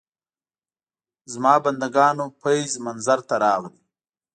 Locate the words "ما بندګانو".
1.43-2.25